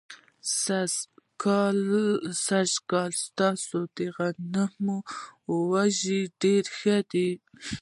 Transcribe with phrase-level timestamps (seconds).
[0.61, 0.93] سږ
[2.91, 4.97] کال ستاسو د غنمو
[5.73, 7.29] وږي ډېر ښه دي.